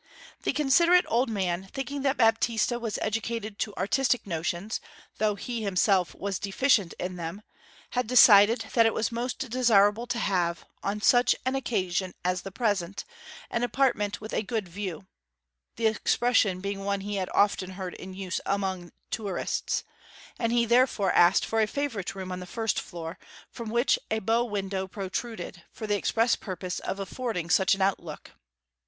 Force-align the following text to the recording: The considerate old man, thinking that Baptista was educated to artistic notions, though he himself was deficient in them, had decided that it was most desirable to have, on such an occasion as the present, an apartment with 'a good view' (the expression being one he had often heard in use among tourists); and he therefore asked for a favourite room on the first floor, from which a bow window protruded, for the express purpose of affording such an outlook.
The 0.41 0.51
considerate 0.51 1.05
old 1.09 1.29
man, 1.29 1.69
thinking 1.71 2.01
that 2.01 2.17
Baptista 2.17 2.79
was 2.79 2.97
educated 3.03 3.59
to 3.59 3.75
artistic 3.75 4.25
notions, 4.25 4.81
though 5.19 5.35
he 5.35 5.61
himself 5.61 6.15
was 6.15 6.39
deficient 6.39 6.93
in 6.97 7.17
them, 7.17 7.43
had 7.91 8.07
decided 8.07 8.65
that 8.73 8.87
it 8.87 8.95
was 8.95 9.11
most 9.11 9.37
desirable 9.47 10.07
to 10.07 10.17
have, 10.17 10.65
on 10.81 11.01
such 11.03 11.35
an 11.45 11.53
occasion 11.55 12.15
as 12.25 12.41
the 12.41 12.51
present, 12.51 13.05
an 13.51 13.61
apartment 13.61 14.19
with 14.19 14.33
'a 14.33 14.41
good 14.41 14.67
view' 14.67 15.05
(the 15.75 15.85
expression 15.85 16.61
being 16.61 16.83
one 16.83 17.01
he 17.01 17.17
had 17.17 17.29
often 17.31 17.69
heard 17.73 17.93
in 17.93 18.15
use 18.15 18.41
among 18.43 18.91
tourists); 19.11 19.83
and 20.39 20.51
he 20.51 20.65
therefore 20.65 21.11
asked 21.13 21.45
for 21.45 21.61
a 21.61 21.67
favourite 21.67 22.15
room 22.15 22.31
on 22.31 22.39
the 22.39 22.47
first 22.47 22.79
floor, 22.79 23.19
from 23.51 23.69
which 23.69 23.99
a 24.09 24.17
bow 24.17 24.43
window 24.43 24.87
protruded, 24.87 25.61
for 25.71 25.85
the 25.85 25.95
express 25.95 26.35
purpose 26.35 26.79
of 26.79 26.99
affording 26.99 27.51
such 27.51 27.75
an 27.75 27.83
outlook. 27.83 28.31